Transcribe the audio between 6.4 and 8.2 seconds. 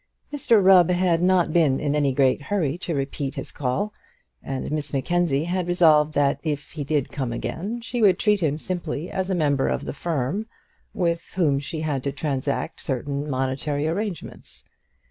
if he did come again she would